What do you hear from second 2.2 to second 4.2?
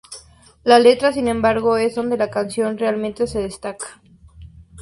canción realmente se destaca.